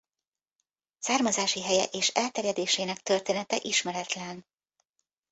[0.99, 4.45] Származási helye és elterjedésének története ismeretlen.